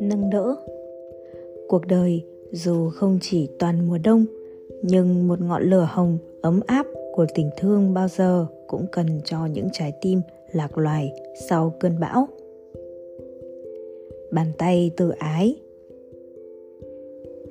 nâng 0.00 0.30
đỡ. 0.30 0.56
Cuộc 1.68 1.86
đời 1.86 2.24
dù 2.52 2.90
không 2.90 3.18
chỉ 3.22 3.48
toàn 3.58 3.88
mùa 3.88 3.98
đông, 4.04 4.24
nhưng 4.82 5.28
một 5.28 5.40
ngọn 5.40 5.62
lửa 5.62 5.88
hồng, 5.90 6.18
ấm 6.40 6.60
áp 6.66 6.86
của 7.12 7.26
tình 7.34 7.50
thương 7.56 7.94
bao 7.94 8.08
giờ 8.08 8.46
cũng 8.66 8.86
cần 8.92 9.20
cho 9.24 9.46
những 9.46 9.68
trái 9.72 9.92
tim 10.00 10.20
lạc 10.52 10.78
loài 10.78 11.12
sau 11.48 11.74
cơn 11.80 12.00
bão. 12.00 12.28
Bàn 14.30 14.46
tay 14.58 14.90
từ 14.96 15.10
ái. 15.10 15.56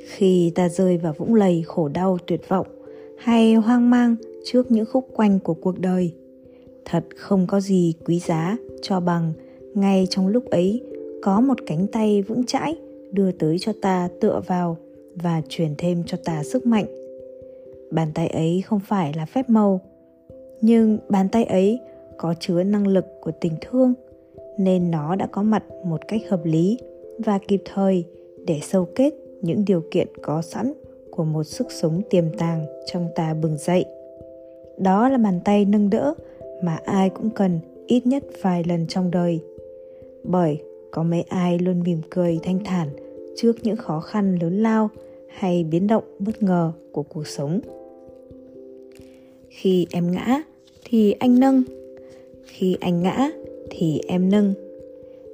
Khi 0.05 0.51
ta 0.55 0.69
rơi 0.69 0.97
vào 0.97 1.13
vũng 1.17 1.35
lầy 1.35 1.63
khổ 1.65 1.87
đau 1.87 2.17
tuyệt 2.27 2.41
vọng 2.49 2.67
hay 3.17 3.55
hoang 3.55 3.89
mang 3.89 4.15
trước 4.43 4.71
những 4.71 4.85
khúc 4.85 5.05
quanh 5.13 5.39
của 5.43 5.53
cuộc 5.53 5.79
đời 5.79 6.13
thật 6.89 7.03
không 7.15 7.47
có 7.47 7.59
gì 7.59 7.93
quý 8.05 8.19
giá 8.19 8.57
cho 8.81 8.99
bằng. 8.99 9.33
Ngay 9.73 10.07
trong 10.09 10.27
lúc 10.27 10.49
ấy, 10.49 10.81
có 11.21 11.41
một 11.41 11.57
cánh 11.65 11.87
tay 11.87 12.21
vững 12.21 12.45
chãi 12.45 12.75
đưa 13.11 13.31
tới 13.31 13.57
cho 13.59 13.73
ta 13.81 14.09
tựa 14.21 14.41
vào 14.47 14.77
và 15.15 15.41
truyền 15.49 15.75
thêm 15.77 16.03
cho 16.05 16.17
ta 16.25 16.43
sức 16.43 16.65
mạnh. 16.65 16.85
Bàn 17.91 18.11
tay 18.13 18.27
ấy 18.27 18.61
không 18.65 18.79
phải 18.79 19.13
là 19.13 19.25
phép 19.25 19.49
màu, 19.49 19.81
nhưng 20.61 20.97
bàn 21.09 21.29
tay 21.29 21.43
ấy 21.43 21.79
có 22.17 22.33
chứa 22.39 22.63
năng 22.63 22.87
lực 22.87 23.05
của 23.21 23.31
tình 23.31 23.53
thương, 23.61 23.93
nên 24.57 24.91
nó 24.91 25.15
đã 25.15 25.27
có 25.31 25.43
mặt 25.43 25.63
một 25.85 26.07
cách 26.07 26.21
hợp 26.29 26.45
lý 26.45 26.77
và 27.25 27.39
kịp 27.47 27.61
thời 27.73 28.03
để 28.45 28.59
sâu 28.63 28.87
kết 28.95 29.13
những 29.41 29.65
điều 29.65 29.83
kiện 29.91 30.07
có 30.21 30.41
sẵn 30.41 30.73
của 31.11 31.23
một 31.23 31.43
sức 31.43 31.67
sống 31.71 32.01
tiềm 32.09 32.25
tàng 32.37 32.65
trong 32.85 33.07
ta 33.15 33.33
bừng 33.33 33.57
dậy. 33.57 33.85
Đó 34.77 35.09
là 35.09 35.17
bàn 35.17 35.39
tay 35.45 35.65
nâng 35.65 35.89
đỡ 35.89 36.13
mà 36.63 36.79
ai 36.85 37.09
cũng 37.09 37.29
cần 37.29 37.59
ít 37.87 38.07
nhất 38.07 38.23
vài 38.41 38.63
lần 38.63 38.87
trong 38.87 39.11
đời. 39.11 39.39
Bởi 40.23 40.61
có 40.91 41.03
mấy 41.03 41.21
ai 41.21 41.59
luôn 41.59 41.83
mỉm 41.83 42.01
cười 42.09 42.39
thanh 42.43 42.63
thản 42.63 42.87
trước 43.35 43.53
những 43.63 43.77
khó 43.77 43.99
khăn 43.99 44.37
lớn 44.41 44.63
lao 44.63 44.89
hay 45.27 45.63
biến 45.63 45.87
động 45.87 46.03
bất 46.19 46.43
ngờ 46.43 46.71
của 46.91 47.03
cuộc 47.03 47.27
sống. 47.27 47.59
Khi 49.49 49.87
em 49.91 50.11
ngã 50.11 50.43
thì 50.85 51.11
anh 51.11 51.39
nâng, 51.39 51.63
khi 52.45 52.77
anh 52.79 53.03
ngã 53.03 53.31
thì 53.69 54.01
em 54.07 54.29
nâng. 54.31 54.53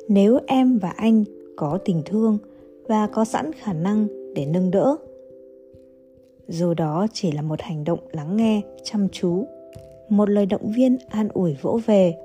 Nếu 0.07 0.39
em 0.47 0.77
và 0.77 0.89
anh 0.89 1.23
có 1.55 1.79
tình 1.85 2.01
thương 2.05 2.37
và 2.87 3.07
có 3.07 3.25
sẵn 3.25 3.51
khả 3.53 3.73
năng 3.73 4.07
để 4.35 4.45
nâng 4.45 4.71
đỡ, 4.71 4.95
dù 6.47 6.73
đó 6.73 7.07
chỉ 7.13 7.31
là 7.31 7.41
một 7.41 7.61
hành 7.61 7.83
động 7.83 7.99
lắng 8.11 8.37
nghe, 8.37 8.61
chăm 8.83 9.07
chú 9.11 9.45
một 10.09 10.29
lời 10.29 10.45
động 10.45 10.71
viên 10.75 10.97
an 11.09 11.29
ủi 11.33 11.55
vỗ 11.61 11.79
về. 11.85 12.15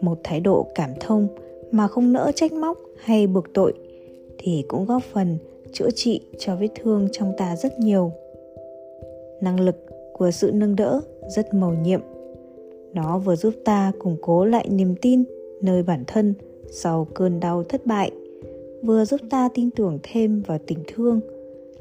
Một 0.00 0.18
thái 0.24 0.40
độ 0.40 0.66
cảm 0.74 0.90
thông 1.00 1.28
mà 1.70 1.88
không 1.88 2.12
nỡ 2.12 2.32
trách 2.34 2.52
móc 2.52 2.78
hay 2.96 3.26
buộc 3.26 3.44
tội 3.54 3.72
thì 4.38 4.64
cũng 4.68 4.84
góp 4.84 5.02
phần 5.02 5.38
chữa 5.72 5.90
trị 5.90 6.20
cho 6.38 6.56
vết 6.56 6.68
thương 6.82 7.08
trong 7.12 7.32
ta 7.38 7.56
rất 7.56 7.78
nhiều. 7.78 8.12
Năng 9.40 9.60
lực 9.60 9.76
của 10.12 10.30
sự 10.30 10.50
nâng 10.54 10.76
đỡ 10.76 11.00
rất 11.36 11.54
màu 11.54 11.74
nhiệm. 11.74 12.00
Nó 12.94 13.18
vừa 13.18 13.36
giúp 13.36 13.54
ta 13.64 13.92
củng 13.98 14.16
cố 14.20 14.44
lại 14.44 14.68
niềm 14.70 14.94
tin 15.02 15.24
nơi 15.60 15.82
bản 15.82 16.04
thân 16.06 16.34
sau 16.70 17.06
cơn 17.14 17.40
đau 17.40 17.62
thất 17.62 17.86
bại, 17.86 18.10
vừa 18.82 19.04
giúp 19.04 19.20
ta 19.30 19.48
tin 19.54 19.70
tưởng 19.70 19.98
thêm 20.02 20.42
vào 20.46 20.58
tình 20.66 20.78
thương 20.86 21.20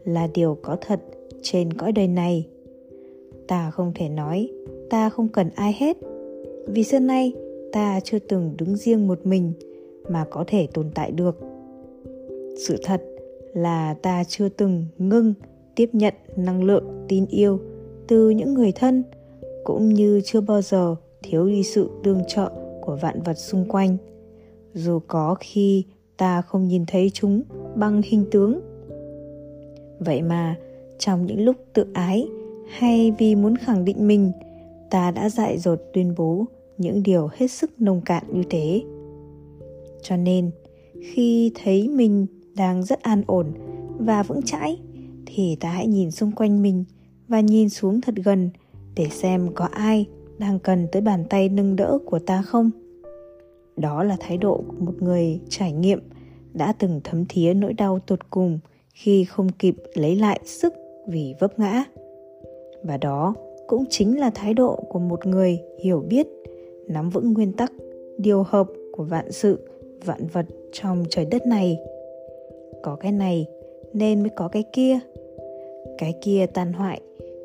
là 0.06 0.28
điều 0.34 0.58
có 0.62 0.78
thật 0.82 1.00
trên 1.42 1.74
cõi 1.74 1.92
đời 1.92 2.08
này. 2.08 2.48
Ta 3.48 3.72
không 3.72 3.92
thể 3.96 4.10
nói 4.10 4.50
ta 4.92 5.10
không 5.10 5.28
cần 5.28 5.50
ai 5.56 5.76
hết. 5.80 5.98
Vì 6.68 6.84
xưa 6.84 7.00
nay, 7.00 7.34
ta 7.72 8.00
chưa 8.04 8.20
từng 8.20 8.54
đứng 8.58 8.76
riêng 8.76 9.08
một 9.08 9.26
mình 9.26 9.54
mà 10.10 10.26
có 10.30 10.44
thể 10.48 10.68
tồn 10.74 10.92
tại 10.96 11.12
được. 11.12 11.38
Sự 12.68 12.78
thật 12.84 13.02
là 13.54 13.94
ta 14.02 14.24
chưa 14.24 14.50
từng 14.50 14.86
ngưng 14.98 15.34
tiếp 15.76 15.90
nhận 15.94 16.14
năng 16.36 16.64
lượng 16.64 17.06
tin 17.08 17.26
yêu 17.26 17.60
từ 18.08 18.30
những 18.30 18.54
người 18.54 18.72
thân, 18.72 19.04
cũng 19.64 19.90
như 19.90 20.22
chưa 20.26 20.42
bao 20.42 20.62
giờ 20.62 20.96
thiếu 21.24 21.48
đi 21.48 21.64
sự 21.64 21.90
tương 22.04 22.22
trợ 22.28 22.52
của 22.82 22.96
vạn 23.02 23.22
vật 23.22 23.38
xung 23.38 23.66
quanh. 23.66 23.98
Dù 24.74 25.00
có 25.08 25.36
khi 25.40 25.86
ta 26.18 26.42
không 26.42 26.68
nhìn 26.68 26.86
thấy 26.88 27.10
chúng 27.14 27.42
bằng 27.76 28.02
hình 28.06 28.26
tướng. 28.32 28.60
Vậy 30.00 30.22
mà, 30.22 30.56
trong 30.98 31.26
những 31.26 31.46
lúc 31.46 31.56
tự 31.74 31.86
ái 31.94 32.28
hay 32.68 33.14
vì 33.20 33.36
muốn 33.36 33.56
khẳng 33.56 33.86
định 33.86 34.08
mình 34.08 34.32
ta 34.92 35.12
đã 35.12 35.30
dại 35.30 35.58
dột 35.58 35.80
tuyên 35.94 36.14
bố 36.18 36.46
những 36.78 37.04
điều 37.04 37.30
hết 37.34 37.48
sức 37.48 37.82
nông 37.82 38.02
cạn 38.02 38.24
như 38.34 38.44
thế. 38.50 38.84
Cho 40.02 40.18
nên, 40.18 40.52
khi 41.02 41.52
thấy 41.64 41.88
mình 41.88 42.26
đang 42.56 42.84
rất 42.84 43.02
an 43.02 43.24
ổn 43.28 43.54
và 44.00 44.24
vững 44.24 44.42
chãi, 44.42 44.80
thì 45.26 45.58
ta 45.60 45.70
hãy 45.70 45.88
nhìn 45.88 46.12
xung 46.12 46.32
quanh 46.32 46.62
mình 46.62 46.84
và 47.28 47.40
nhìn 47.40 47.70
xuống 47.70 48.02
thật 48.02 48.16
gần 48.16 48.50
để 48.96 49.08
xem 49.10 49.50
có 49.56 49.66
ai 49.66 50.06
đang 50.38 50.60
cần 50.60 50.88
tới 50.92 51.02
bàn 51.02 51.26
tay 51.30 51.50
nâng 51.50 51.76
đỡ 51.76 51.98
của 52.06 52.20
ta 52.20 52.42
không. 52.42 52.72
Đó 53.78 54.04
là 54.04 54.18
thái 54.20 54.38
độ 54.38 54.64
của 54.68 54.86
một 54.86 55.02
người 55.02 55.40
trải 55.50 55.72
nghiệm 55.72 56.00
đã 56.54 56.74
từng 56.74 57.02
thấm 57.04 57.26
thía 57.30 57.54
nỗi 57.54 57.74
đau 57.74 58.00
tột 58.00 58.30
cùng 58.30 58.60
khi 58.94 59.24
không 59.24 59.50
kịp 59.50 59.76
lấy 59.94 60.16
lại 60.16 60.40
sức 60.46 60.74
vì 61.08 61.36
vấp 61.40 61.60
ngã. 61.60 61.84
Và 62.84 62.98
đó 62.98 63.36
cũng 63.72 63.86
chính 63.90 64.20
là 64.20 64.30
thái 64.30 64.54
độ 64.54 64.76
của 64.90 65.00
một 65.00 65.26
người 65.26 65.60
hiểu 65.80 66.04
biết, 66.10 66.28
nắm 66.88 67.10
vững 67.10 67.34
nguyên 67.34 67.54
tắc, 67.54 67.74
điều 68.18 68.44
hợp 68.44 68.68
của 68.92 69.04
vạn 69.04 69.32
sự, 69.32 69.60
vạn 70.06 70.28
vật 70.34 70.46
trong 70.72 71.06
trời 71.10 71.26
đất 71.26 71.48
này. 71.48 71.80
Có 72.84 72.96
cái 72.96 73.12
này 73.12 73.46
nên 73.94 74.22
mới 74.22 74.30
có 74.36 74.48
cái 74.48 74.64
kia. 74.74 75.00
Cái 75.98 76.14
kia 76.22 76.46
tàn 76.54 76.74
hoại 76.74 77.02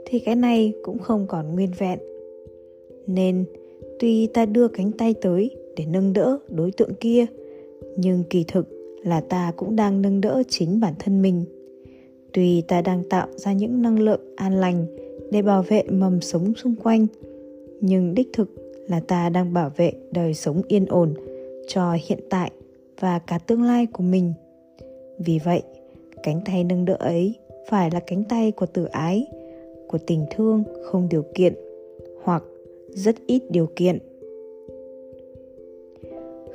thì 0.07 0.19
cái 0.19 0.35
này 0.35 0.73
cũng 0.83 0.99
không 0.99 1.27
còn 1.29 1.55
nguyên 1.55 1.71
vẹn. 1.79 1.99
Nên 3.07 3.45
tuy 3.99 4.27
ta 4.27 4.47
đưa 4.47 4.69
cánh 4.69 4.93
tay 4.93 5.15
tới 5.23 5.51
để 5.77 5.85
nâng 5.87 6.13
đỡ 6.13 6.39
đối 6.49 6.73
tượng 6.73 6.95
kia, 6.95 7.27
nhưng 7.97 8.25
kỳ 8.31 8.45
thực 8.49 8.67
là 9.05 9.21
ta 9.21 9.53
cũng 9.57 9.77
đang 9.77 10.03
nâng 10.03 10.21
đỡ 10.21 10.43
chính 10.49 10.81
bản 10.81 10.95
thân 10.99 11.23
mình. 11.23 11.45
Tuy 12.33 12.61
ta 12.61 12.83
đang 12.83 13.05
tạo 13.05 13.27
ra 13.37 13.53
những 13.53 13.83
năng 13.83 13.99
lượng 13.99 14.21
an 14.37 14.61
lành 14.61 14.87
để 15.31 15.43
bảo 15.43 15.63
vệ 15.63 15.83
mầm 15.83 16.21
sống 16.21 16.55
xung 16.55 16.75
quanh. 16.83 17.07
Nhưng 17.81 18.15
đích 18.15 18.29
thực 18.33 18.49
là 18.89 19.01
ta 19.01 19.29
đang 19.29 19.53
bảo 19.53 19.71
vệ 19.77 19.93
đời 20.11 20.35
sống 20.35 20.63
yên 20.69 20.87
ổn 20.87 21.15
cho 21.69 21.97
hiện 22.09 22.19
tại 22.31 22.51
và 23.01 23.19
cả 23.19 23.39
tương 23.39 23.63
lai 23.63 23.87
của 23.87 24.03
mình. 24.03 24.33
Vì 25.19 25.39
vậy, 25.45 25.63
cánh 26.23 26.41
tay 26.47 26.65
nâng 26.65 26.85
đỡ 26.85 26.97
ấy 26.99 27.35
phải 27.71 27.91
là 27.91 28.01
cánh 28.01 28.25
tay 28.25 28.53
của 28.53 28.67
từ 28.67 28.85
ái, 28.85 29.27
của 29.89 29.99
tình 30.07 30.27
thương 30.31 30.65
không 30.83 31.09
điều 31.11 31.25
kiện 31.35 31.55
hoặc 32.23 32.43
rất 32.89 33.17
ít 33.27 33.43
điều 33.51 33.69
kiện. 33.77 33.99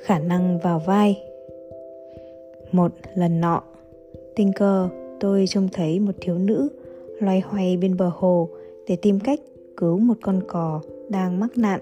Khả 0.01 0.19
năng 0.19 0.59
vào 0.59 0.81
vai. 0.85 1.23
Một 2.71 2.91
lần 3.15 3.41
nọ, 3.41 3.63
tình 4.35 4.53
cờ, 4.53 4.89
tôi 5.19 5.45
trông 5.47 5.69
thấy 5.73 5.99
một 5.99 6.11
thiếu 6.21 6.37
nữ 6.37 6.69
loay 7.19 7.39
hoay 7.39 7.77
bên 7.77 7.97
bờ 7.97 8.11
hồ 8.13 8.49
để 8.87 8.95
tìm 8.95 9.19
cách 9.19 9.39
cứu 9.77 9.99
một 9.99 10.17
con 10.21 10.41
cò 10.47 10.81
đang 11.09 11.39
mắc 11.39 11.57
nạn. 11.57 11.79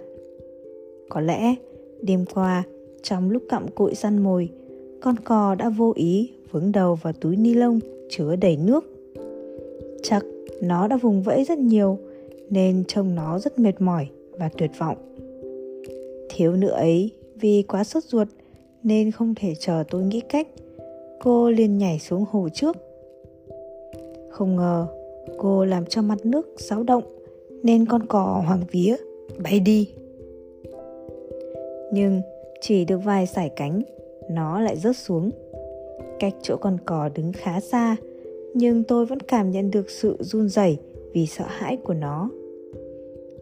Có 1.09 1.21
lẽ 1.21 1.55
đêm 2.01 2.25
qua, 2.33 2.63
trong 3.01 3.31
lúc 3.31 3.43
cặm 3.49 3.67
cụi 3.67 3.95
săn 3.95 4.23
mồi, 4.23 4.49
con 5.01 5.15
cò 5.17 5.55
đã 5.55 5.69
vô 5.69 5.93
ý 5.95 6.31
vướng 6.51 6.71
đầu 6.71 6.95
vào 6.95 7.13
túi 7.13 7.35
ni 7.35 7.53
lông 7.53 7.79
chứa 8.09 8.35
đầy 8.35 8.57
nước. 8.57 8.85
Chắc 10.03 10.25
nó 10.61 10.87
đã 10.87 10.97
vùng 10.97 11.21
vẫy 11.21 11.43
rất 11.43 11.57
nhiều, 11.57 11.97
nên 12.49 12.83
trông 12.87 13.15
nó 13.15 13.39
rất 13.39 13.59
mệt 13.59 13.81
mỏi 13.81 14.07
và 14.39 14.49
tuyệt 14.57 14.71
vọng. 14.79 14.97
Thiếu 16.29 16.51
nữ 16.51 16.67
ấy 16.67 17.11
vì 17.35 17.63
quá 17.63 17.83
sốt 17.83 18.03
ruột 18.03 18.27
nên 18.83 19.11
không 19.11 19.33
thể 19.35 19.53
chờ 19.59 19.83
tôi 19.89 20.03
nghĩ 20.03 20.21
cách. 20.29 20.47
Cô 21.19 21.49
liền 21.49 21.77
nhảy 21.77 21.99
xuống 21.99 22.25
hồ 22.31 22.49
trước. 22.53 22.77
Không 24.29 24.55
ngờ 24.55 24.87
cô 25.37 25.65
làm 25.65 25.85
cho 25.85 26.01
mặt 26.01 26.25
nước 26.25 26.47
xáo 26.57 26.83
động, 26.83 27.03
nên 27.63 27.85
con 27.85 28.05
cò 28.05 28.43
hoàng 28.47 28.63
vía, 28.71 28.95
bay 29.43 29.59
đi. 29.59 29.89
Nhưng 31.93 32.21
chỉ 32.61 32.85
được 32.85 32.97
vài 33.03 33.27
sải 33.27 33.49
cánh, 33.49 33.81
nó 34.29 34.61
lại 34.61 34.77
rớt 34.77 34.97
xuống. 34.97 35.31
Cách 36.19 36.33
chỗ 36.41 36.57
con 36.57 36.77
cò 36.85 37.09
đứng 37.15 37.31
khá 37.33 37.59
xa, 37.59 37.95
nhưng 38.53 38.83
tôi 38.83 39.05
vẫn 39.05 39.19
cảm 39.19 39.51
nhận 39.51 39.71
được 39.71 39.89
sự 39.89 40.17
run 40.19 40.49
rẩy 40.49 40.77
vì 41.13 41.25
sợ 41.25 41.45
hãi 41.47 41.77
của 41.77 41.93
nó. 41.93 42.29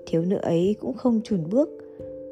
Thiếu 0.05 0.21
nữ 0.21 0.37
ấy 0.41 0.75
cũng 0.79 0.93
không 0.93 1.21
chùn 1.23 1.39
bước. 1.49 1.69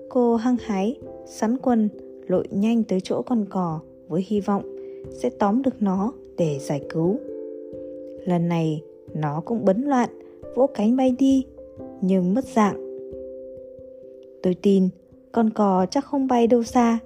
Cô 0.10 0.36
hăng 0.36 0.58
hái, 0.60 0.96
sắn 1.26 1.58
quần, 1.58 1.90
lội 2.28 2.48
nhanh 2.52 2.84
tới 2.84 3.00
chỗ 3.02 3.22
con 3.22 3.46
cò 3.50 3.80
với 4.08 4.26
hy 4.28 4.42
vọng 4.42 4.64
sẽ 5.12 5.30
tóm 5.30 5.62
được 5.62 5.76
nó 5.80 6.14
để 6.38 6.60
giải 6.60 6.82
cứu. 6.90 7.18
Lần 8.26 8.48
này 8.48 8.82
nó 9.16 9.42
cũng 9.46 9.66
bấn 9.66 9.82
loạn, 9.82 10.10
vỗ 10.56 10.68
cánh 10.74 10.98
bay 10.98 11.16
đi, 11.20 11.46
nhưng 12.02 12.34
mất 12.34 12.46
dạng. 12.46 12.86
Tôi 14.44 14.56
tin 14.62 14.90
con 15.32 15.50
cò 15.50 15.86
chắc 15.92 16.06
không 16.06 16.28
bay 16.28 16.48
đâu 16.48 16.64
xa, 16.64 17.00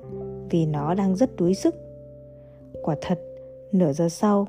vì 0.50 0.65
nó 0.65 0.94
đang 0.94 1.15
rất 1.15 1.35
đuối 1.35 1.53
sức. 1.53 1.75
Quả 2.81 2.95
thật, 3.01 3.19
nửa 3.71 3.94
giờ 3.94 4.09
sau, 4.09 4.47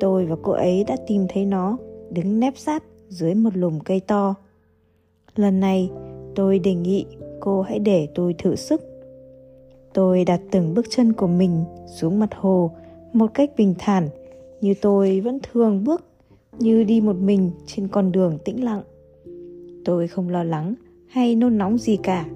tôi 0.00 0.26
và 0.26 0.36
cô 0.42 0.52
ấy 0.52 0.84
đã 0.84 0.96
tìm 1.06 1.26
thấy 1.28 1.44
nó 1.44 1.78
đứng 2.10 2.40
nép 2.40 2.58
sát 2.58 2.84
dưới 3.08 3.34
một 3.34 3.56
lùm 3.56 3.78
cây 3.78 4.00
to. 4.00 4.34
Lần 5.36 5.60
này, 5.60 5.90
tôi 6.34 6.58
đề 6.58 6.74
nghị 6.74 7.06
cô 7.40 7.62
hãy 7.62 7.78
để 7.78 8.08
tôi 8.14 8.34
thử 8.38 8.56
sức. 8.56 8.82
Tôi 9.94 10.24
đặt 10.24 10.40
từng 10.50 10.74
bước 10.74 10.86
chân 10.90 11.12
của 11.12 11.26
mình 11.26 11.64
xuống 11.86 12.18
mặt 12.18 12.30
hồ 12.34 12.70
một 13.12 13.30
cách 13.34 13.50
bình 13.56 13.74
thản, 13.78 14.08
như 14.60 14.74
tôi 14.80 15.20
vẫn 15.20 15.38
thường 15.52 15.84
bước 15.84 16.07
như 16.58 16.84
đi 16.84 17.00
một 17.00 17.16
mình 17.16 17.50
trên 17.66 17.88
con 17.88 18.12
đường 18.12 18.38
tĩnh 18.44 18.64
lặng. 18.64 18.82
Tôi 19.84 20.08
không 20.08 20.28
lo 20.28 20.44
lắng 20.44 20.74
hay 21.06 21.34
nôn 21.34 21.58
nóng 21.58 21.78
gì 21.78 21.96
cả, 22.02 22.26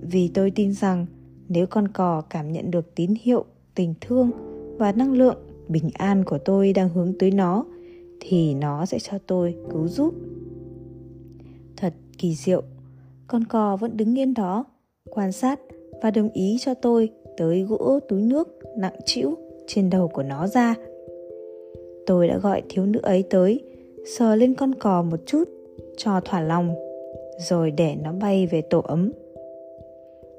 vì 0.00 0.28
tôi 0.28 0.50
tin 0.50 0.72
rằng 0.72 1.06
nếu 1.48 1.66
con 1.66 1.88
cò 1.88 2.20
cảm 2.20 2.52
nhận 2.52 2.70
được 2.70 2.94
tín 2.94 3.14
hiệu, 3.22 3.44
tình 3.74 3.94
thương 4.00 4.30
và 4.78 4.92
năng 4.92 5.12
lượng 5.12 5.36
bình 5.68 5.90
an 5.94 6.24
của 6.24 6.38
tôi 6.38 6.72
đang 6.72 6.88
hướng 6.88 7.12
tới 7.18 7.30
nó, 7.30 7.64
thì 8.20 8.54
nó 8.54 8.86
sẽ 8.86 8.98
cho 8.98 9.18
tôi 9.26 9.54
cứu 9.70 9.88
giúp. 9.88 10.14
Thật 11.76 11.94
kỳ 12.18 12.34
diệu, 12.34 12.62
con 13.26 13.44
cò 13.44 13.76
vẫn 13.76 13.96
đứng 13.96 14.18
yên 14.18 14.34
đó, 14.34 14.64
quan 15.10 15.32
sát 15.32 15.60
và 16.02 16.10
đồng 16.10 16.28
ý 16.28 16.56
cho 16.60 16.74
tôi 16.74 17.10
tới 17.36 17.62
gỗ 17.62 18.00
túi 18.08 18.22
nước 18.22 18.48
nặng 18.78 18.96
trĩu 19.04 19.34
trên 19.66 19.90
đầu 19.90 20.08
của 20.08 20.22
nó 20.22 20.46
ra 20.46 20.74
tôi 22.06 22.28
đã 22.28 22.38
gọi 22.38 22.62
thiếu 22.68 22.86
nữ 22.86 23.00
ấy 23.02 23.24
tới, 23.30 23.60
sờ 24.06 24.36
lên 24.36 24.54
con 24.54 24.74
cò 24.74 25.02
một 25.02 25.20
chút, 25.26 25.44
cho 25.96 26.20
thỏa 26.24 26.40
lòng, 26.40 26.74
rồi 27.38 27.70
để 27.70 27.94
nó 28.02 28.12
bay 28.12 28.46
về 28.46 28.60
tổ 28.60 28.80
ấm. 28.80 29.10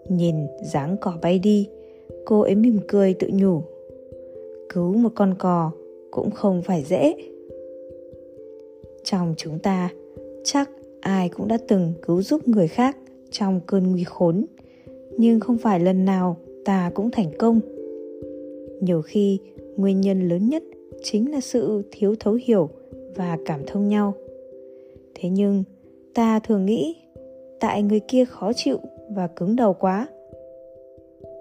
Nhìn 0.10 0.36
dáng 0.64 0.98
cò 1.02 1.18
bay 1.22 1.40
đi, 1.40 1.70
cô 2.26 2.42
ấy 2.42 2.56
mỉm 2.56 2.80
cười 2.88 3.14
tự 3.14 3.30
nhủ, 3.34 3.62
cứu 4.70 4.94
một 4.94 5.12
con 5.16 5.34
cò 5.40 5.72
cũng 6.12 6.32
không 6.32 6.62
phải 6.62 6.84
dễ. 6.84 7.16
Trong 9.04 9.34
chúng 9.38 9.60
ta, 9.60 9.90
chắc 10.44 10.70
ai 11.02 11.30
cũng 11.30 11.48
đã 11.48 11.58
từng 11.68 11.94
cứu 12.02 12.22
giúp 12.22 12.48
người 12.48 12.68
khác 12.68 12.98
trong 13.32 13.60
cơn 13.68 13.92
nguy 13.92 14.04
khốn, 14.04 14.46
nhưng 15.18 15.40
không 15.40 15.58
phải 15.58 15.80
lần 15.80 16.06
nào 16.06 16.38
ta 16.66 16.92
cũng 16.96 17.12
thành 17.12 17.32
công. 17.40 17.60
Nhiều 18.82 19.02
khi, 19.02 19.40
nguyên 19.76 20.02
nhân 20.02 20.30
lớn 20.30 20.50
nhất 20.50 20.64
chính 21.04 21.32
là 21.32 21.42
sự 21.42 21.84
thiếu 21.92 22.16
thấu 22.20 22.38
hiểu 22.44 22.70
và 23.16 23.38
cảm 23.46 23.62
thông 23.68 23.88
nhau. 23.88 24.14
Thế 25.16 25.30
nhưng, 25.30 25.64
ta 26.14 26.40
thường 26.40 26.66
nghĩ 26.66 26.96
tại 27.60 27.84
người 27.84 28.00
kia 28.00 28.26
khó 28.26 28.54
chịu 28.54 28.78
và 29.10 29.28
cứng 29.28 29.56
đầu 29.56 29.74
quá, 29.74 30.08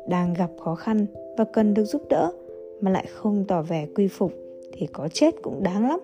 đang 0.09 0.35
gặp 0.35 0.51
khó 0.61 0.75
khăn 0.75 1.07
và 1.37 1.45
cần 1.45 1.75
được 1.75 1.85
giúp 1.85 2.03
đỡ 2.09 2.33
mà 2.81 2.91
lại 2.91 3.07
không 3.15 3.45
tỏ 3.49 3.63
vẻ 3.63 3.87
quy 3.95 4.09
phục 4.09 4.33
thì 4.73 4.87
có 4.87 5.09
chết 5.13 5.35
cũng 5.43 5.63
đáng 5.63 5.89
lắm. 5.89 6.01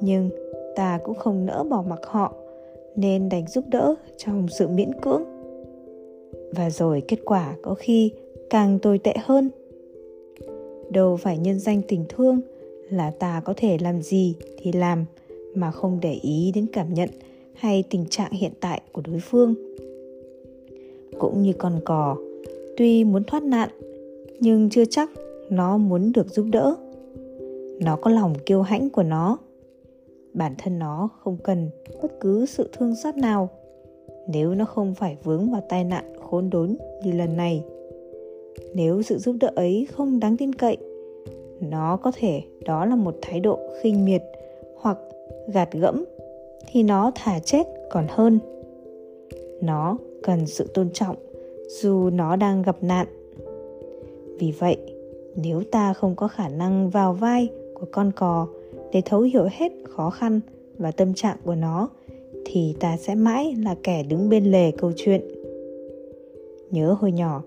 Nhưng 0.00 0.30
ta 0.76 0.98
cũng 1.04 1.14
không 1.14 1.46
nỡ 1.46 1.64
bỏ 1.70 1.84
mặc 1.88 2.00
họ 2.02 2.34
nên 2.96 3.28
đành 3.28 3.46
giúp 3.46 3.64
đỡ 3.68 3.94
trong 4.16 4.48
sự 4.48 4.68
miễn 4.68 5.00
cưỡng. 5.00 5.24
Và 6.50 6.70
rồi 6.70 7.02
kết 7.08 7.18
quả 7.24 7.56
có 7.62 7.74
khi 7.74 8.12
càng 8.50 8.78
tồi 8.78 8.98
tệ 8.98 9.14
hơn 9.22 9.50
đâu 10.92 11.16
phải 11.16 11.38
nhân 11.38 11.58
danh 11.58 11.82
tình 11.88 12.04
thương. 12.08 12.40
Là 12.90 13.10
ta 13.10 13.42
có 13.44 13.54
thể 13.56 13.78
làm 13.80 14.02
gì 14.02 14.34
thì 14.58 14.72
làm, 14.72 15.04
mà 15.54 15.70
không 15.70 15.98
để 16.02 16.12
ý 16.12 16.52
đến 16.54 16.66
cảm 16.72 16.94
nhận 16.94 17.08
hay 17.54 17.84
tình 17.90 18.06
trạng 18.10 18.32
hiện 18.32 18.52
tại 18.60 18.80
của 18.92 19.02
đối 19.06 19.20
phương. 19.20 19.54
Cũng 21.18 21.42
như 21.42 21.52
con 21.52 21.80
cò, 21.84 22.16
tuy 22.76 23.04
muốn 23.04 23.24
thoát 23.24 23.42
nạn, 23.42 23.68
nhưng 24.40 24.70
chưa 24.70 24.84
chắc 24.84 25.10
nó 25.50 25.78
muốn 25.78 26.12
được 26.12 26.28
giúp 26.28 26.46
đỡ. 26.52 26.74
Nó 27.80 27.96
có 27.96 28.10
lòng 28.10 28.34
kiêu 28.46 28.62
hãnh 28.62 28.90
của 28.90 29.02
nó. 29.02 29.38
Bản 30.34 30.54
thân 30.58 30.78
nó 30.78 31.08
không 31.20 31.36
cần 31.44 31.70
bất 32.02 32.20
cứ 32.20 32.46
sự 32.46 32.70
thương 32.72 32.96
xót 32.96 33.16
nào. 33.16 33.48
Nếu 34.28 34.54
nó 34.54 34.64
không 34.64 34.94
phải 34.94 35.16
vướng 35.24 35.50
vào 35.50 35.62
tai 35.68 35.84
nạn 35.84 36.04
khốn 36.20 36.50
đốn 36.50 36.76
như 37.04 37.12
lần 37.12 37.36
này 37.36 37.64
nếu 38.74 39.02
sự 39.02 39.18
giúp 39.18 39.36
đỡ 39.40 39.52
ấy 39.56 39.86
không 39.92 40.20
đáng 40.20 40.36
tin 40.36 40.52
cậy, 40.52 40.76
nó 41.60 41.96
có 41.96 42.12
thể 42.14 42.42
đó 42.64 42.84
là 42.84 42.96
một 42.96 43.14
thái 43.22 43.40
độ 43.40 43.58
khinh 43.82 44.04
miệt 44.04 44.22
hoặc 44.76 44.98
gạt 45.54 45.72
gẫm 45.72 46.04
thì 46.66 46.82
nó 46.82 47.12
thả 47.14 47.38
chết 47.38 47.66
còn 47.90 48.06
hơn. 48.08 48.38
Nó 49.60 49.98
cần 50.22 50.46
sự 50.46 50.66
tôn 50.74 50.90
trọng 50.90 51.16
dù 51.68 52.10
nó 52.10 52.36
đang 52.36 52.62
gặp 52.62 52.76
nạn. 52.82 53.06
Vì 54.38 54.52
vậy, 54.58 54.76
nếu 55.36 55.62
ta 55.70 55.92
không 55.92 56.14
có 56.16 56.28
khả 56.28 56.48
năng 56.48 56.90
vào 56.90 57.12
vai 57.12 57.48
của 57.74 57.86
con 57.92 58.12
cò 58.16 58.48
để 58.92 59.02
thấu 59.04 59.20
hiểu 59.20 59.48
hết 59.50 59.72
khó 59.88 60.10
khăn 60.10 60.40
và 60.78 60.90
tâm 60.90 61.14
trạng 61.14 61.36
của 61.44 61.54
nó, 61.54 61.88
thì 62.44 62.74
ta 62.80 62.96
sẽ 62.96 63.14
mãi 63.14 63.54
là 63.64 63.76
kẻ 63.82 64.02
đứng 64.02 64.28
bên 64.28 64.44
lề 64.44 64.70
câu 64.70 64.92
chuyện. 64.96 65.20
Nhớ 66.70 66.96
hồi 67.00 67.12
nhỏ 67.12 67.42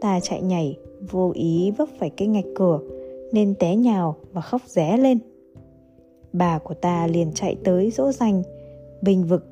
ta 0.00 0.20
chạy 0.20 0.42
nhảy, 0.42 0.78
vô 1.10 1.30
ý 1.34 1.70
vấp 1.70 1.88
phải 1.98 2.10
cái 2.10 2.28
ngạch 2.28 2.44
cửa, 2.54 2.80
nên 3.32 3.54
té 3.54 3.76
nhào 3.76 4.16
và 4.32 4.40
khóc 4.40 4.62
ré 4.66 4.96
lên. 4.96 5.18
Bà 6.32 6.58
của 6.58 6.74
ta 6.74 7.06
liền 7.06 7.32
chạy 7.34 7.56
tới 7.64 7.90
dỗ 7.90 8.12
dành, 8.12 8.42
bình 9.02 9.24
vực 9.24 9.44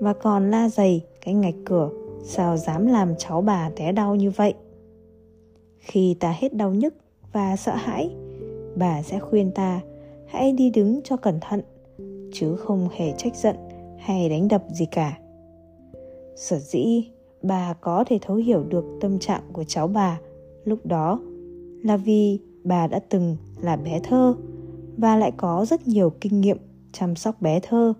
và 0.00 0.12
còn 0.12 0.50
la 0.50 0.68
dày 0.68 1.00
cái 1.24 1.34
ngạch 1.34 1.54
cửa, 1.64 1.90
sao 2.24 2.56
dám 2.56 2.86
làm 2.86 3.14
cháu 3.18 3.40
bà 3.40 3.70
té 3.76 3.92
đau 3.92 4.14
như 4.14 4.30
vậy? 4.30 4.54
Khi 5.78 6.14
ta 6.20 6.34
hết 6.38 6.54
đau 6.54 6.74
nhức 6.74 6.94
và 7.32 7.56
sợ 7.56 7.74
hãi, 7.74 8.10
bà 8.76 9.02
sẽ 9.02 9.18
khuyên 9.18 9.50
ta, 9.54 9.80
hãy 10.26 10.52
đi 10.52 10.70
đứng 10.70 11.00
cho 11.04 11.16
cẩn 11.16 11.40
thận, 11.40 11.60
chứ 12.32 12.56
không 12.56 12.88
hề 12.96 13.12
trách 13.18 13.36
giận 13.36 13.56
hay 13.98 14.28
đánh 14.28 14.48
đập 14.48 14.62
gì 14.72 14.86
cả. 14.86 15.18
Sở 16.36 16.58
dĩ 16.58 17.04
bà 17.42 17.74
có 17.80 18.04
thể 18.06 18.18
thấu 18.22 18.36
hiểu 18.36 18.64
được 18.68 18.84
tâm 19.00 19.18
trạng 19.18 19.42
của 19.52 19.64
cháu 19.64 19.88
bà. 19.88 20.20
Lúc 20.64 20.86
đó, 20.86 21.20
là 21.82 21.96
vì 21.96 22.38
bà 22.64 22.86
đã 22.86 23.00
từng 23.08 23.36
là 23.60 23.76
bé 23.76 24.00
thơ 24.02 24.34
và 24.96 25.16
lại 25.16 25.32
có 25.36 25.64
rất 25.68 25.88
nhiều 25.88 26.10
kinh 26.20 26.40
nghiệm 26.40 26.58
chăm 26.92 27.16
sóc 27.16 27.42
bé 27.42 27.60
thơ. 27.60 27.92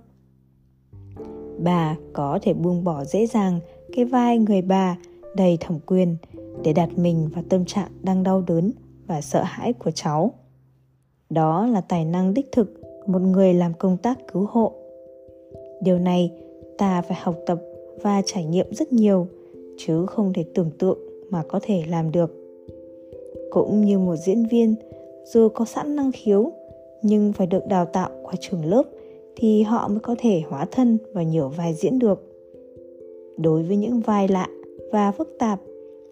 Bà 1.58 1.96
có 2.12 2.38
thể 2.42 2.54
buông 2.54 2.84
bỏ 2.84 3.04
dễ 3.04 3.26
dàng 3.26 3.60
cái 3.92 4.04
vai 4.04 4.38
người 4.38 4.62
bà 4.62 4.96
đầy 5.36 5.56
thẩm 5.60 5.78
quyền 5.86 6.16
để 6.64 6.72
đặt 6.72 6.98
mình 6.98 7.28
vào 7.34 7.44
tâm 7.48 7.64
trạng 7.64 7.90
đang 8.02 8.22
đau 8.22 8.42
đớn 8.46 8.72
và 9.06 9.20
sợ 9.20 9.42
hãi 9.42 9.72
của 9.72 9.90
cháu. 9.90 10.32
Đó 11.30 11.66
là 11.66 11.80
tài 11.80 12.04
năng 12.04 12.34
đích 12.34 12.52
thực 12.52 12.80
của 12.80 13.12
một 13.12 13.22
người 13.22 13.54
làm 13.54 13.74
công 13.74 13.96
tác 13.96 14.18
cứu 14.32 14.46
hộ. 14.50 14.72
Điều 15.82 15.98
này 15.98 16.32
ta 16.78 17.02
phải 17.02 17.18
học 17.20 17.36
tập 17.46 17.58
và 18.02 18.22
trải 18.26 18.44
nghiệm 18.44 18.74
rất 18.74 18.92
nhiều 18.92 19.26
chứ 19.76 20.06
không 20.06 20.32
thể 20.32 20.44
tưởng 20.54 20.70
tượng 20.78 20.98
mà 21.30 21.42
có 21.48 21.60
thể 21.62 21.82
làm 21.88 22.12
được. 22.12 22.30
Cũng 23.50 23.80
như 23.84 23.98
một 23.98 24.16
diễn 24.16 24.46
viên, 24.46 24.74
dù 25.24 25.48
có 25.48 25.64
sẵn 25.64 25.96
năng 25.96 26.12
khiếu, 26.12 26.52
nhưng 27.02 27.32
phải 27.32 27.46
được 27.46 27.66
đào 27.68 27.84
tạo 27.84 28.10
qua 28.22 28.34
trường 28.40 28.64
lớp 28.64 28.82
thì 29.36 29.62
họ 29.62 29.88
mới 29.88 30.00
có 30.00 30.16
thể 30.18 30.42
hóa 30.48 30.66
thân 30.70 30.98
vào 31.12 31.24
nhiều 31.24 31.48
vai 31.48 31.74
diễn 31.74 31.98
được. 31.98 32.22
Đối 33.36 33.62
với 33.62 33.76
những 33.76 34.00
vai 34.00 34.28
lạ 34.28 34.48
và 34.92 35.12
phức 35.12 35.36
tạp, 35.38 35.60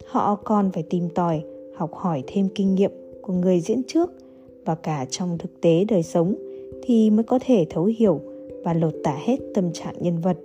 họ 0.07 0.35
còn 0.45 0.71
phải 0.73 0.83
tìm 0.83 1.09
tòi, 1.15 1.43
học 1.75 1.95
hỏi 1.95 2.23
thêm 2.27 2.49
kinh 2.55 2.75
nghiệm 2.75 2.91
của 3.23 3.33
người 3.33 3.61
diễn 3.61 3.83
trước 3.87 4.11
và 4.65 4.75
cả 4.75 5.07
trong 5.11 5.39
thực 5.39 5.61
tế 5.61 5.85
đời 5.85 6.03
sống 6.03 6.35
thì 6.83 7.11
mới 7.11 7.25
có 7.25 7.39
thể 7.47 7.67
thấu 7.71 7.85
hiểu 7.85 8.21
và 8.65 8.75
lột 8.75 8.95
tả 9.05 9.19
hết 9.25 9.37
tâm 9.55 9.73
trạng 9.73 9.95
nhân 10.01 10.19
vật. 10.19 10.37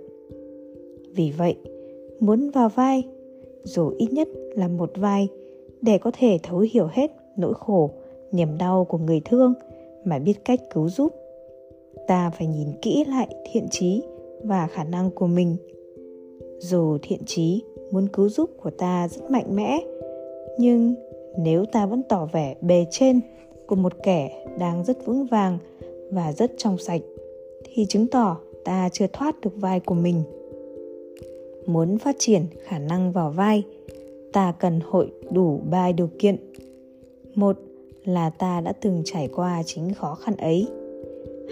Vì 1.14 1.32
vậy 1.38 1.56
muốn 2.20 2.50
vào 2.50 2.68
vai, 2.68 3.04
dù 3.62 3.92
ít 3.98 4.12
nhất 4.12 4.28
là 4.54 4.68
một 4.68 4.90
vai, 4.96 5.28
để 5.82 5.98
có 5.98 6.10
thể 6.18 6.38
thấu 6.42 6.58
hiểu 6.72 6.88
hết 6.92 7.10
nỗi 7.36 7.54
khổ, 7.54 7.90
niềm 8.32 8.58
đau 8.58 8.84
của 8.84 8.98
người 8.98 9.20
thương 9.24 9.54
mà 10.04 10.18
biết 10.18 10.44
cách 10.44 10.60
cứu 10.74 10.88
giúp. 10.88 11.12
Ta 12.06 12.30
phải 12.30 12.46
nhìn 12.46 12.68
kỹ 12.82 13.04
lại 13.08 13.34
thiện 13.52 13.66
trí 13.70 14.02
và 14.44 14.66
khả 14.66 14.84
năng 14.84 15.10
của 15.10 15.26
mình. 15.26 15.56
Dù 16.58 16.98
thiện 17.02 17.24
trí 17.26 17.62
muốn 17.90 18.08
cứu 18.08 18.28
giúp 18.28 18.50
của 18.62 18.70
ta 18.70 19.08
rất 19.08 19.30
mạnh 19.30 19.56
mẽ, 19.56 19.80
nhưng 20.58 20.94
nếu 21.38 21.64
ta 21.72 21.86
vẫn 21.86 22.02
tỏ 22.08 22.28
vẻ 22.32 22.54
bề 22.60 22.86
trên 22.90 23.20
của 23.66 23.76
một 23.76 23.92
kẻ 24.02 24.46
đang 24.58 24.84
rất 24.84 25.06
vững 25.06 25.26
vàng 25.26 25.58
và 26.10 26.32
rất 26.32 26.52
trong 26.56 26.78
sạch, 26.78 27.00
thì 27.64 27.86
chứng 27.86 28.06
tỏ 28.06 28.38
ta 28.64 28.88
chưa 28.92 29.06
thoát 29.12 29.40
được 29.40 29.52
vai 29.56 29.80
của 29.80 29.94
mình 29.94 30.22
muốn 31.66 31.98
phát 31.98 32.16
triển 32.18 32.46
khả 32.64 32.78
năng 32.78 33.12
vào 33.12 33.30
vai, 33.30 33.62
ta 34.32 34.52
cần 34.52 34.80
hội 34.84 35.12
đủ 35.30 35.60
ba 35.70 35.92
điều 35.92 36.08
kiện. 36.18 36.36
Một 37.34 37.56
là 38.04 38.30
ta 38.30 38.60
đã 38.60 38.72
từng 38.72 39.02
trải 39.04 39.28
qua 39.34 39.62
chính 39.66 39.94
khó 39.94 40.14
khăn 40.14 40.36
ấy. 40.36 40.66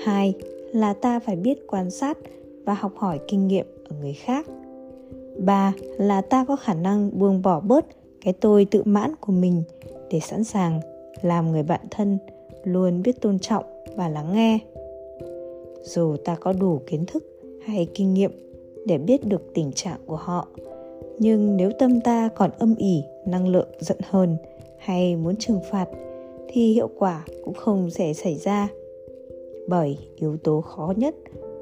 Hai 0.04 0.35
là 0.73 0.92
ta 0.92 1.21
phải 1.21 1.37
biết 1.37 1.66
quan 1.66 1.90
sát 1.90 2.18
và 2.64 2.75
học 2.75 2.92
hỏi 2.97 3.21
kinh 3.28 3.47
nghiệm 3.47 3.66
ở 3.88 3.97
người 4.00 4.12
khác. 4.12 4.47
Ba 5.38 5.73
là 5.99 6.21
ta 6.21 6.44
có 6.49 6.56
khả 6.56 6.75
năng 6.75 7.18
buông 7.18 7.42
bỏ 7.42 7.61
bớt 7.61 7.87
cái 8.21 8.33
tôi 8.33 8.64
tự 8.64 8.83
mãn 8.85 9.14
của 9.21 9.33
mình 9.33 9.62
để 10.11 10.21
sẵn 10.21 10.44
sàng 10.44 10.80
làm 11.23 11.52
người 11.52 11.62
bạn 11.62 11.80
thân 11.90 12.18
luôn 12.64 13.02
biết 13.02 13.21
tôn 13.21 13.38
trọng 13.38 13.64
và 13.97 14.09
lắng 14.09 14.33
nghe. 14.35 14.59
Dù 15.83 16.16
ta 16.25 16.35
có 16.35 16.52
đủ 16.52 16.80
kiến 16.87 17.04
thức 17.06 17.25
hay 17.66 17.88
kinh 17.94 18.14
nghiệm 18.14 18.30
để 18.86 18.98
biết 18.98 19.26
được 19.26 19.54
tình 19.54 19.72
trạng 19.72 20.00
của 20.06 20.16
họ. 20.16 20.48
Nhưng 21.18 21.56
nếu 21.56 21.70
tâm 21.78 22.00
ta 22.00 22.28
còn 22.36 22.50
âm 22.58 22.74
ỉ, 22.78 23.02
năng 23.26 23.48
lượng 23.48 23.68
giận 23.78 23.98
hờn 24.02 24.36
hay 24.78 25.16
muốn 25.16 25.36
trừng 25.36 25.60
phạt, 25.70 25.88
thì 26.48 26.72
hiệu 26.72 26.90
quả 26.98 27.24
cũng 27.44 27.54
không 27.54 27.90
sẽ 27.90 28.12
xảy 28.12 28.34
ra. 28.34 28.68
Bởi 29.68 29.98
yếu 30.16 30.36
tố 30.36 30.60
khó 30.60 30.94
nhất 30.96 31.14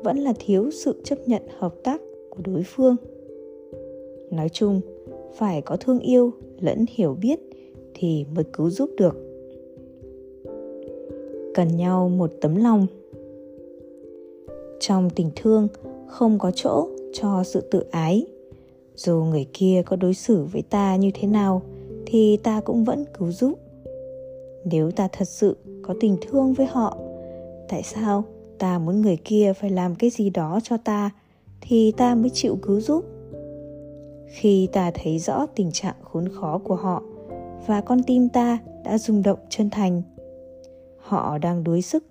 vẫn 0.03 0.19
là 0.19 0.33
thiếu 0.39 0.71
sự 0.71 1.01
chấp 1.05 1.19
nhận 1.27 1.43
hợp 1.59 1.75
tác 1.83 2.01
của 2.31 2.41
đối 2.45 2.63
phương. 2.67 2.97
Nói 4.31 4.49
chung, 4.49 4.81
phải 5.35 5.63
có 5.63 5.77
thương 5.77 5.99
yêu 5.99 6.31
lẫn 6.61 6.85
hiểu 6.89 7.17
biết 7.23 7.41
thì 7.95 8.25
mới 8.35 8.45
cứu 8.53 8.71
giúp 8.71 8.91
được. 8.97 9.17
Cần 11.55 11.77
nhau 11.77 12.09
một 12.09 12.33
tấm 12.41 12.57
lòng. 12.57 12.87
Trong 14.81 15.11
tình 15.11 15.31
thương 15.37 15.69
không 16.07 16.39
có 16.39 16.51
chỗ 16.55 16.89
cho 17.13 17.43
sự 17.45 17.61
tự 17.61 17.85
ái. 17.91 18.27
Dù 18.95 19.23
người 19.23 19.47
kia 19.53 19.83
có 19.87 19.97
đối 19.97 20.15
xử 20.15 20.45
với 20.45 20.63
ta 20.63 20.97
như 20.97 21.11
thế 21.15 21.29
nào, 21.29 21.63
thì 22.07 22.37
ta 22.37 22.61
cũng 22.61 22.85
vẫn 22.85 23.05
cứu 23.19 23.33
giúp. 23.33 23.59
Nếu 24.65 24.91
ta 24.91 25.09
thật 25.13 25.29
sự 25.29 25.57
có 25.83 25.95
tình 26.01 26.17
thương 26.23 26.53
với 26.53 26.67
họ, 26.67 26.99
tại 27.69 27.83
sao 27.83 28.25
ta 28.59 28.79
muốn 28.79 29.03
người 29.03 29.17
kia 29.25 29.53
phải 29.53 29.71
làm 29.71 29.95
cái 29.95 30.11
gì 30.11 30.31
đó 30.31 30.61
cho 30.63 30.77
ta, 30.77 31.11
thì 31.61 31.93
ta 31.93 32.15
mới 32.15 32.31
chịu 32.31 32.57
cứu 32.63 32.81
giúp? 32.81 33.05
Khi 34.27 34.69
ta 34.73 34.91
thấy 34.95 35.19
rõ 35.19 35.47
tình 35.55 35.71
trạng 35.73 35.95
khốn 36.03 36.29
khó 36.29 36.59
của 36.65 36.75
họ 36.75 37.03
và 37.67 37.81
con 37.81 38.03
tim 38.03 38.29
ta 38.29 38.59
đã 38.85 38.99
rung 38.99 39.23
động 39.23 39.39
chân 39.49 39.71
thành, 39.71 40.03
họ 40.99 41.39
đang 41.39 41.65
đuối 41.65 41.83
sức 41.83 42.05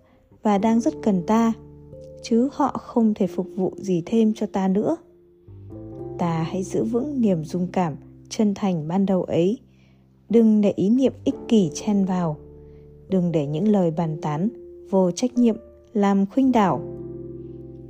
và 0.43 0.57
đang 0.57 0.79
rất 0.79 0.93
cần 1.03 1.23
ta 1.27 1.53
chứ 2.21 2.49
họ 2.51 2.67
không 2.67 3.13
thể 3.13 3.27
phục 3.27 3.47
vụ 3.55 3.73
gì 3.77 4.03
thêm 4.05 4.33
cho 4.33 4.45
ta 4.45 4.67
nữa. 4.67 4.97
Ta 6.17 6.43
hãy 6.43 6.63
giữ 6.63 6.83
vững 6.83 7.21
niềm 7.21 7.45
dung 7.45 7.67
cảm 7.71 7.95
chân 8.29 8.53
thành 8.53 8.87
ban 8.87 9.05
đầu 9.05 9.23
ấy. 9.23 9.59
Đừng 10.29 10.61
để 10.61 10.73
ý 10.75 10.89
niệm 10.89 11.13
ích 11.23 11.35
kỷ 11.47 11.69
chen 11.73 12.05
vào. 12.05 12.37
Đừng 13.09 13.31
để 13.31 13.45
những 13.45 13.67
lời 13.67 13.91
bàn 13.91 14.17
tán, 14.21 14.49
vô 14.89 15.11
trách 15.11 15.37
nhiệm 15.37 15.55
làm 15.93 16.25
khuynh 16.25 16.51
đảo. 16.51 16.81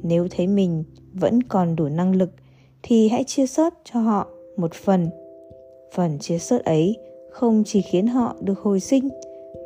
Nếu 0.03 0.27
thấy 0.31 0.47
mình 0.47 0.83
vẫn 1.13 1.43
còn 1.43 1.75
đủ 1.75 1.88
năng 1.88 2.15
lực 2.15 2.29
thì 2.83 3.07
hãy 3.07 3.23
chia 3.23 3.45
sớt 3.47 3.73
cho 3.83 4.00
họ 4.00 4.27
một 4.57 4.73
phần. 4.73 5.07
Phần 5.95 6.19
chia 6.19 6.38
sớt 6.38 6.65
ấy 6.65 6.97
không 7.31 7.63
chỉ 7.65 7.81
khiến 7.81 8.07
họ 8.07 8.35
được 8.41 8.59
hồi 8.59 8.79
sinh, 8.79 9.09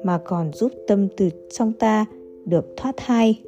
mà 0.03 0.17
còn 0.17 0.53
giúp 0.53 0.71
tâm 0.87 1.07
từ 1.17 1.29
trong 1.53 1.73
ta 1.73 2.05
được 2.45 2.65
thoát 2.77 2.95
thai 2.97 3.41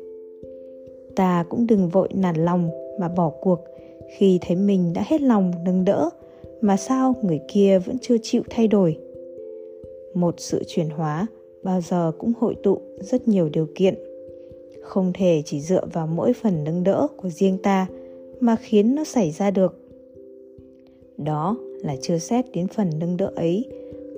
ta 1.17 1.45
cũng 1.49 1.67
đừng 1.67 1.89
vội 1.89 2.09
nản 2.13 2.35
lòng 2.35 2.69
mà 2.99 3.07
bỏ 3.07 3.29
cuộc. 3.29 3.59
Khi 4.17 4.39
thấy 4.41 4.55
mình 4.55 4.93
đã 4.93 5.03
hết 5.07 5.21
lòng 5.21 5.51
nâng 5.65 5.85
đỡ, 5.85 6.09
mà 6.61 6.77
sao 6.77 7.13
người 7.21 7.39
kia 7.47 7.79
vẫn 7.79 7.97
chưa 8.01 8.17
chịu 8.23 8.41
thay 8.49 8.67
đổi? 8.67 8.97
Một 10.13 10.35
sự 10.37 10.63
chuyển 10.67 10.89
hóa 10.89 11.27
bao 11.63 11.81
giờ 11.81 12.11
cũng 12.17 12.33
hội 12.39 12.55
tụ 12.63 12.81
rất 12.99 13.27
nhiều 13.27 13.49
điều 13.49 13.67
kiện. 13.75 13.95
Không 14.81 15.11
thể 15.13 15.41
chỉ 15.45 15.61
dựa 15.61 15.85
vào 15.93 16.07
mỗi 16.07 16.33
phần 16.33 16.63
nâng 16.63 16.83
đỡ 16.83 17.07
của 17.17 17.29
riêng 17.29 17.57
ta 17.63 17.87
mà 18.39 18.55
khiến 18.55 18.95
nó 18.95 19.03
xảy 19.03 19.31
ra 19.31 19.51
được. 19.51 19.79
Đó 21.17 21.57
là 21.83 21.95
chưa 22.01 22.17
xét 22.17 22.45
đến 22.51 22.67
phần 22.67 22.89
nâng 22.99 23.17
đỡ 23.17 23.31
ấy 23.35 23.65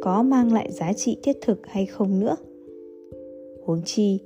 có 0.01 0.23
mang 0.23 0.53
lại 0.53 0.71
giá 0.71 0.93
trị 0.93 1.17
thiết 1.23 1.37
thực 1.41 1.67
hay 1.67 1.85
không 1.85 2.19
nữa. 2.19 2.35
Huống 3.65 3.81
chi, 3.85 4.19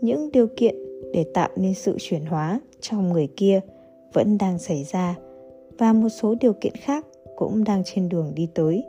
những 0.00 0.30
điều 0.32 0.46
kiện 0.56 0.89
để 1.12 1.24
tạo 1.34 1.48
nên 1.56 1.74
sự 1.74 1.96
chuyển 1.98 2.24
hóa 2.24 2.60
trong 2.80 3.12
người 3.12 3.28
kia 3.36 3.60
vẫn 4.12 4.38
đang 4.38 4.58
xảy 4.58 4.84
ra 4.84 5.16
và 5.78 5.92
một 5.92 6.08
số 6.08 6.34
điều 6.40 6.52
kiện 6.52 6.72
khác 6.74 7.06
cũng 7.36 7.64
đang 7.64 7.82
trên 7.84 8.08
đường 8.08 8.32
đi 8.34 8.48
tới. 8.54 8.84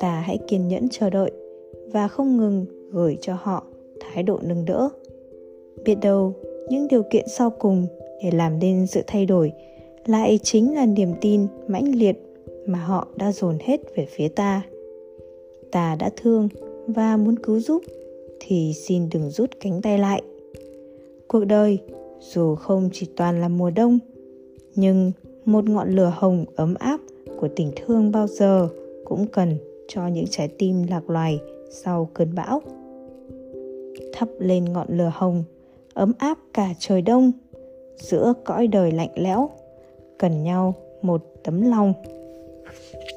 Ta 0.00 0.20
hãy 0.26 0.38
kiên 0.46 0.68
nhẫn 0.68 0.88
chờ 0.90 1.10
đợi 1.10 1.30
và 1.92 2.08
không 2.08 2.36
ngừng 2.36 2.66
gửi 2.92 3.18
cho 3.20 3.36
họ 3.40 3.64
thái 4.00 4.22
độ 4.22 4.38
nâng 4.42 4.64
đỡ. 4.64 4.88
Biết 5.84 5.94
đâu, 6.02 6.32
những 6.68 6.88
điều 6.88 7.02
kiện 7.02 7.28
sau 7.28 7.50
cùng 7.50 7.86
để 8.22 8.30
làm 8.30 8.58
nên 8.58 8.86
sự 8.86 9.02
thay 9.06 9.26
đổi 9.26 9.52
lại 10.06 10.38
chính 10.42 10.74
là 10.74 10.86
niềm 10.86 11.14
tin 11.20 11.46
mãnh 11.66 11.94
liệt 11.94 12.16
mà 12.66 12.78
họ 12.78 13.08
đã 13.16 13.32
dồn 13.32 13.58
hết 13.60 13.80
về 13.96 14.06
phía 14.10 14.28
ta. 14.28 14.62
Ta 15.72 15.96
đã 16.00 16.10
thương 16.16 16.48
và 16.86 17.16
muốn 17.16 17.38
cứu 17.38 17.60
giúp 17.60 17.82
thì 18.40 18.72
xin 18.74 19.08
đừng 19.12 19.30
rút 19.30 19.50
cánh 19.60 19.82
tay 19.82 19.98
lại 19.98 20.22
cuộc 21.28 21.44
đời, 21.44 21.78
dù 22.20 22.54
không 22.54 22.88
chỉ 22.92 23.08
toàn 23.16 23.40
là 23.40 23.48
mùa 23.48 23.70
đông, 23.70 23.98
nhưng 24.74 25.12
một 25.44 25.68
ngọn 25.68 25.90
lửa 25.90 26.12
hồng 26.16 26.44
ấm 26.56 26.74
áp 26.74 27.00
của 27.40 27.48
tình 27.56 27.72
thương 27.76 28.12
bao 28.12 28.26
giờ 28.26 28.68
cũng 29.04 29.26
cần 29.26 29.58
cho 29.88 30.06
những 30.06 30.26
trái 30.30 30.48
tim 30.58 30.82
lạc 30.90 31.10
loài 31.10 31.40
sau 31.70 32.10
cơn 32.14 32.34
bão. 32.34 32.62
Thắp 34.12 34.28
lên 34.38 34.64
ngọn 34.72 34.86
lửa 34.88 35.12
hồng, 35.14 35.44
ấm 35.94 36.12
áp 36.18 36.38
cả 36.54 36.74
trời 36.78 37.02
đông, 37.02 37.32
giữa 37.96 38.32
cõi 38.44 38.66
đời 38.66 38.92
lạnh 38.92 39.12
lẽo, 39.14 39.50
cần 40.18 40.42
nhau 40.42 40.74
một 41.02 41.22
tấm 41.44 41.70
lòng. 41.70 41.92
thank 42.92 43.02
you 43.02 43.07